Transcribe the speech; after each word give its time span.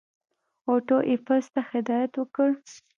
آټو 0.73 0.97
ایفز 1.09 1.45
ته 1.53 1.61
هدایت 1.71 2.11
وکړ. 2.17 2.49